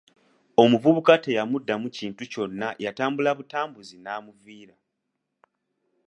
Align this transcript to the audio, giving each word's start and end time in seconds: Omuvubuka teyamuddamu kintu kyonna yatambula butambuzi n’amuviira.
Omuvubuka 0.61 1.13
teyamuddamu 1.23 1.87
kintu 1.97 2.23
kyonna 2.31 2.67
yatambula 2.83 3.29
butambuzi 3.37 3.95
n’amuviira. 3.99 4.75